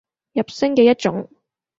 [0.33, 1.29] 入聲嘅一種